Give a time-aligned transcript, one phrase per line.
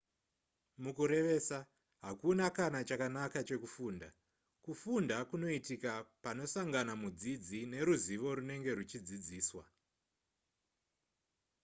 [0.83, 1.57] mukurevesa
[2.05, 4.09] hakuna kana chakanaka chekufunda
[4.65, 5.91] kufunda kunoitika
[6.23, 9.65] panosangana mudzidzi neruzivo runenge ruchidzidziswa